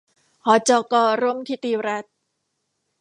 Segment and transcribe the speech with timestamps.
[0.47, 2.13] หจก.ร่มธิติรัตน์